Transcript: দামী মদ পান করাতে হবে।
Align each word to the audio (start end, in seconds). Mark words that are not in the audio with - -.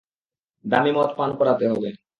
দামী 0.65 0.91
মদ 0.91 1.09
পান 1.17 1.29
করাতে 1.39 1.65
হবে। 1.67 1.89